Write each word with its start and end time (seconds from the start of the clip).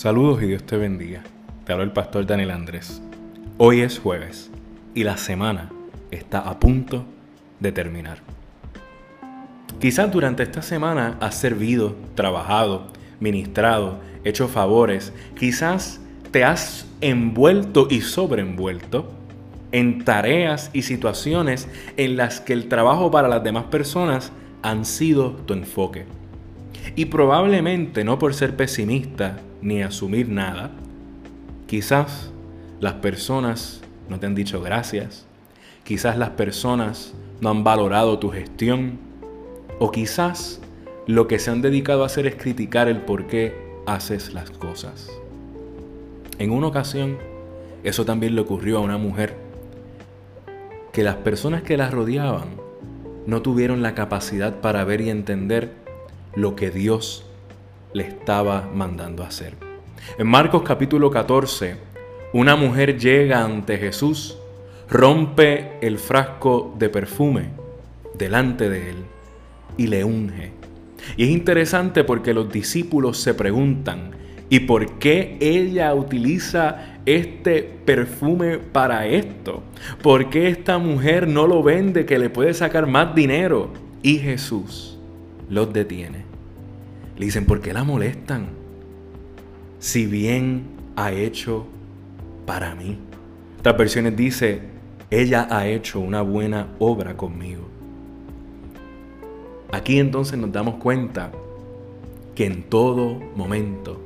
Saludos 0.00 0.42
y 0.42 0.46
Dios 0.46 0.62
te 0.64 0.78
bendiga. 0.78 1.22
Te 1.66 1.74
habla 1.74 1.84
el 1.84 1.92
pastor 1.92 2.24
Daniel 2.24 2.52
Andrés. 2.52 3.02
Hoy 3.58 3.82
es 3.82 3.98
jueves 3.98 4.50
y 4.94 5.04
la 5.04 5.18
semana 5.18 5.70
está 6.10 6.38
a 6.38 6.58
punto 6.58 7.04
de 7.58 7.70
terminar. 7.70 8.16
Quizás 9.78 10.10
durante 10.10 10.42
esta 10.42 10.62
semana 10.62 11.18
has 11.20 11.34
servido, 11.34 11.96
trabajado, 12.14 12.86
ministrado, 13.20 14.00
hecho 14.24 14.48
favores. 14.48 15.12
Quizás 15.38 16.00
te 16.30 16.44
has 16.44 16.86
envuelto 17.02 17.86
y 17.90 18.00
sobreenvuelto 18.00 19.12
en 19.70 20.02
tareas 20.06 20.70
y 20.72 20.80
situaciones 20.80 21.68
en 21.98 22.16
las 22.16 22.40
que 22.40 22.54
el 22.54 22.68
trabajo 22.68 23.10
para 23.10 23.28
las 23.28 23.44
demás 23.44 23.64
personas 23.64 24.32
han 24.62 24.86
sido 24.86 25.32
tu 25.32 25.52
enfoque. 25.52 26.06
Y 26.96 27.04
probablemente 27.04 28.02
no 28.02 28.18
por 28.18 28.32
ser 28.32 28.56
pesimista 28.56 29.40
ni 29.62 29.82
asumir 29.82 30.28
nada, 30.28 30.70
quizás 31.66 32.30
las 32.80 32.94
personas 32.94 33.80
no 34.08 34.18
te 34.18 34.26
han 34.26 34.34
dicho 34.34 34.60
gracias, 34.60 35.26
quizás 35.84 36.16
las 36.16 36.30
personas 36.30 37.14
no 37.40 37.50
han 37.50 37.64
valorado 37.64 38.18
tu 38.18 38.30
gestión, 38.30 38.98
o 39.78 39.90
quizás 39.90 40.60
lo 41.06 41.26
que 41.26 41.38
se 41.38 41.50
han 41.50 41.62
dedicado 41.62 42.02
a 42.02 42.06
hacer 42.06 42.26
es 42.26 42.36
criticar 42.36 42.88
el 42.88 43.02
por 43.02 43.26
qué 43.26 43.54
haces 43.86 44.32
las 44.34 44.50
cosas. 44.50 45.10
En 46.38 46.50
una 46.50 46.68
ocasión, 46.68 47.18
eso 47.82 48.04
también 48.04 48.34
le 48.34 48.40
ocurrió 48.40 48.78
a 48.78 48.80
una 48.80 48.98
mujer, 48.98 49.36
que 50.92 51.02
las 51.02 51.16
personas 51.16 51.62
que 51.62 51.76
la 51.76 51.90
rodeaban 51.90 52.48
no 53.26 53.42
tuvieron 53.42 53.82
la 53.82 53.94
capacidad 53.94 54.60
para 54.60 54.84
ver 54.84 55.00
y 55.00 55.10
entender 55.10 55.72
lo 56.34 56.56
que 56.56 56.70
Dios 56.70 57.24
le 57.92 58.04
estaba 58.04 58.68
mandando 58.72 59.22
hacer. 59.22 59.54
En 60.18 60.26
Marcos 60.26 60.62
capítulo 60.62 61.10
14, 61.10 61.76
una 62.32 62.56
mujer 62.56 62.98
llega 62.98 63.44
ante 63.44 63.76
Jesús, 63.76 64.38
rompe 64.88 65.78
el 65.80 65.98
frasco 65.98 66.74
de 66.78 66.88
perfume 66.88 67.50
delante 68.16 68.68
de 68.68 68.90
él 68.90 68.96
y 69.76 69.86
le 69.86 70.04
unge. 70.04 70.52
Y 71.16 71.24
es 71.24 71.30
interesante 71.30 72.04
porque 72.04 72.34
los 72.34 72.52
discípulos 72.52 73.18
se 73.18 73.34
preguntan, 73.34 74.12
¿y 74.48 74.60
por 74.60 74.98
qué 74.98 75.36
ella 75.40 75.94
utiliza 75.94 76.98
este 77.06 77.62
perfume 77.62 78.58
para 78.58 79.06
esto? 79.06 79.62
¿Por 80.02 80.30
qué 80.30 80.48
esta 80.48 80.78
mujer 80.78 81.26
no 81.26 81.46
lo 81.46 81.62
vende 81.62 82.06
que 82.06 82.18
le 82.18 82.30
puede 82.30 82.54
sacar 82.54 82.86
más 82.86 83.14
dinero? 83.14 83.70
Y 84.02 84.18
Jesús 84.18 84.98
los 85.48 85.72
detiene. 85.72 86.29
Le 87.20 87.26
dicen, 87.26 87.44
¿por 87.44 87.60
qué 87.60 87.74
la 87.74 87.84
molestan? 87.84 88.46
Si 89.78 90.06
bien 90.06 90.68
ha 90.96 91.12
hecho 91.12 91.66
para 92.46 92.74
mí. 92.74 92.98
Otras 93.58 93.76
versiones 93.76 94.16
dice, 94.16 94.62
ella 95.10 95.46
ha 95.50 95.66
hecho 95.66 96.00
una 96.00 96.22
buena 96.22 96.68
obra 96.78 97.18
conmigo. 97.18 97.68
Aquí 99.70 99.98
entonces 99.98 100.38
nos 100.38 100.50
damos 100.50 100.76
cuenta 100.76 101.30
que 102.34 102.46
en 102.46 102.62
todo 102.62 103.20
momento 103.36 104.00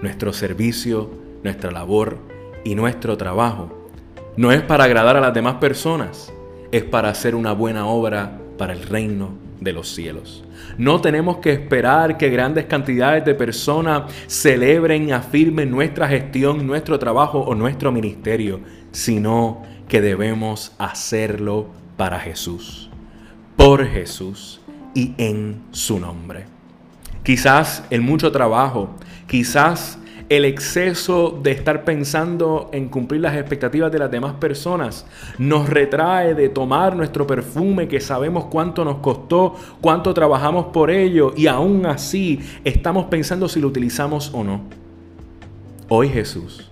nuestro 0.00 0.32
servicio, 0.32 1.10
nuestra 1.42 1.72
labor 1.72 2.18
y 2.62 2.76
nuestro 2.76 3.16
trabajo 3.16 3.90
no 4.36 4.52
es 4.52 4.62
para 4.62 4.84
agradar 4.84 5.16
a 5.16 5.20
las 5.20 5.34
demás 5.34 5.56
personas, 5.56 6.32
es 6.70 6.84
para 6.84 7.08
hacer 7.08 7.34
una 7.34 7.50
buena 7.50 7.86
obra 7.86 8.38
para 8.56 8.74
el 8.74 8.84
reino 8.84 9.30
de 9.64 9.72
los 9.72 9.88
cielos. 9.88 10.44
No 10.78 11.00
tenemos 11.00 11.38
que 11.38 11.52
esperar 11.52 12.16
que 12.16 12.28
grandes 12.28 12.66
cantidades 12.66 13.24
de 13.24 13.34
personas 13.34 14.12
celebren 14.26 15.08
y 15.08 15.12
afirmen 15.12 15.70
nuestra 15.70 16.06
gestión, 16.06 16.66
nuestro 16.66 16.98
trabajo 16.98 17.40
o 17.40 17.54
nuestro 17.54 17.90
ministerio, 17.90 18.60
sino 18.92 19.62
que 19.88 20.00
debemos 20.00 20.72
hacerlo 20.78 21.68
para 21.96 22.20
Jesús, 22.20 22.90
por 23.56 23.86
Jesús 23.86 24.60
y 24.94 25.14
en 25.18 25.62
su 25.70 25.98
nombre. 25.98 26.44
Quizás 27.22 27.84
el 27.90 28.02
mucho 28.02 28.30
trabajo, 28.30 28.90
quizás 29.26 29.98
el 30.28 30.44
exceso 30.44 31.38
de 31.42 31.50
estar 31.50 31.84
pensando 31.84 32.70
en 32.72 32.88
cumplir 32.88 33.20
las 33.20 33.36
expectativas 33.36 33.92
de 33.92 33.98
las 33.98 34.10
demás 34.10 34.34
personas 34.34 35.06
nos 35.38 35.68
retrae 35.68 36.34
de 36.34 36.48
tomar 36.48 36.96
nuestro 36.96 37.26
perfume 37.26 37.88
que 37.88 38.00
sabemos 38.00 38.46
cuánto 38.46 38.84
nos 38.84 38.98
costó, 38.98 39.54
cuánto 39.80 40.14
trabajamos 40.14 40.66
por 40.66 40.90
ello 40.90 41.34
y 41.36 41.46
aún 41.46 41.84
así 41.86 42.40
estamos 42.64 43.06
pensando 43.06 43.48
si 43.48 43.60
lo 43.60 43.68
utilizamos 43.68 44.30
o 44.32 44.42
no. 44.42 44.62
Hoy 45.88 46.08
Jesús 46.08 46.70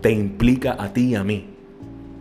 te 0.00 0.10
implica 0.10 0.76
a 0.78 0.92
ti 0.92 1.10
y 1.10 1.14
a 1.14 1.24
mí 1.24 1.46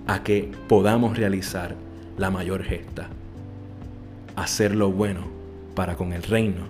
a 0.07 0.23
que 0.23 0.51
podamos 0.67 1.17
realizar 1.17 1.75
la 2.17 2.29
mayor 2.29 2.63
gesta, 2.63 3.07
hacer 4.35 4.75
lo 4.75 4.91
bueno 4.91 5.21
para 5.73 5.95
con 5.95 6.11
el 6.11 6.23
reino 6.23 6.63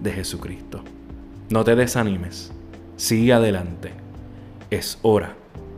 de 0.00 0.12
Jesucristo. 0.12 0.82
No 1.50 1.64
te 1.64 1.74
desanimes 1.74 2.52
Sigue 2.96 3.34
adelante. 3.34 3.90
Es 4.70 4.98
hora 5.02 5.34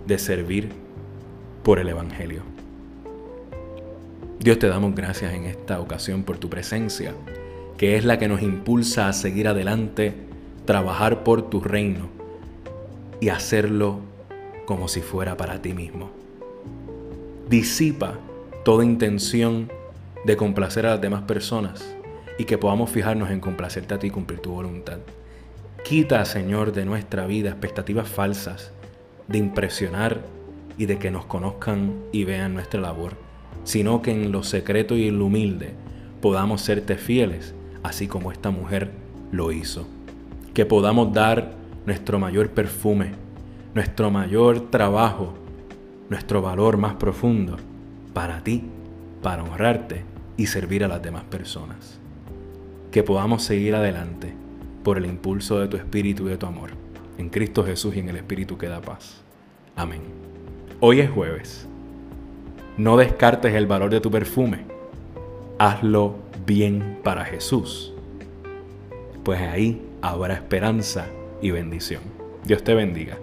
de 0.06 0.18
servir 0.18 0.70
por 1.64 1.80
el 1.80 1.88
Evangelio. 1.88 2.42
Dios 4.38 4.60
te 4.60 4.68
damos 4.68 4.94
gracias 4.94 5.34
en 5.34 5.44
esta 5.44 5.80
ocasión 5.80 6.22
por 6.22 6.38
tu 6.38 6.48
presencia, 6.48 7.12
que 7.76 7.96
es 7.96 8.04
la 8.04 8.18
que 8.18 8.28
nos 8.28 8.40
impulsa 8.40 9.08
a 9.08 9.12
seguir 9.12 9.48
adelante, 9.48 10.14
trabajar 10.64 11.24
por 11.24 11.50
tu 11.50 11.60
reino 11.60 12.08
y 13.20 13.30
hacerlo 13.30 13.98
como 14.64 14.86
si 14.86 15.00
fuera 15.00 15.36
para 15.36 15.60
ti 15.60 15.74
mismo. 15.74 16.10
Disipa 17.50 18.14
toda 18.64 18.84
intención 18.84 19.72
de 20.24 20.36
complacer 20.36 20.86
a 20.86 20.90
las 20.90 21.00
demás 21.00 21.22
personas 21.22 21.96
y 22.38 22.44
que 22.44 22.58
podamos 22.58 22.90
fijarnos 22.90 23.32
en 23.32 23.40
complacerte 23.40 23.94
a 23.94 23.98
ti 23.98 24.06
y 24.06 24.10
cumplir 24.10 24.38
tu 24.38 24.52
voluntad. 24.52 24.98
Quita, 25.88 26.22
Señor, 26.26 26.72
de 26.72 26.84
nuestra 26.84 27.26
vida 27.26 27.48
expectativas 27.48 28.06
falsas 28.06 28.72
de 29.26 29.38
impresionar 29.38 30.20
y 30.76 30.84
de 30.84 30.98
que 30.98 31.10
nos 31.10 31.24
conozcan 31.24 31.94
y 32.12 32.24
vean 32.24 32.52
nuestra 32.52 32.78
labor, 32.78 33.14
sino 33.64 34.02
que 34.02 34.10
en 34.10 34.30
lo 34.30 34.42
secreto 34.42 34.98
y 34.98 35.08
en 35.08 35.18
lo 35.18 35.24
humilde 35.24 35.72
podamos 36.20 36.60
serte 36.60 36.98
fieles, 36.98 37.54
así 37.82 38.06
como 38.06 38.32
esta 38.32 38.50
mujer 38.50 38.90
lo 39.32 39.50
hizo. 39.50 39.88
Que 40.52 40.66
podamos 40.66 41.14
dar 41.14 41.52
nuestro 41.86 42.18
mayor 42.18 42.50
perfume, 42.50 43.12
nuestro 43.74 44.10
mayor 44.10 44.68
trabajo, 44.68 45.38
nuestro 46.10 46.42
valor 46.42 46.76
más 46.76 46.96
profundo 46.96 47.56
para 48.12 48.44
ti, 48.44 48.62
para 49.22 49.42
honrarte 49.42 50.04
y 50.36 50.48
servir 50.48 50.84
a 50.84 50.88
las 50.88 51.00
demás 51.00 51.24
personas. 51.24 51.98
Que 52.90 53.02
podamos 53.02 53.42
seguir 53.42 53.74
adelante 53.74 54.47
por 54.88 54.96
el 54.96 55.04
impulso 55.04 55.60
de 55.60 55.68
tu 55.68 55.76
espíritu 55.76 56.26
y 56.26 56.30
de 56.30 56.38
tu 56.38 56.46
amor. 56.46 56.70
En 57.18 57.28
Cristo 57.28 57.62
Jesús 57.62 57.94
y 57.94 57.98
en 57.98 58.08
el 58.08 58.16
Espíritu 58.16 58.56
que 58.56 58.68
da 58.68 58.80
paz. 58.80 59.20
Amén. 59.76 60.00
Hoy 60.80 61.00
es 61.00 61.10
jueves. 61.10 61.68
No 62.78 62.96
descartes 62.96 63.52
el 63.52 63.66
valor 63.66 63.90
de 63.90 64.00
tu 64.00 64.10
perfume. 64.10 64.60
Hazlo 65.58 66.14
bien 66.46 67.00
para 67.04 67.26
Jesús. 67.26 67.92
Pues 69.24 69.42
ahí 69.42 69.82
habrá 70.00 70.32
esperanza 70.32 71.04
y 71.42 71.50
bendición. 71.50 72.00
Dios 72.46 72.64
te 72.64 72.72
bendiga. 72.72 73.18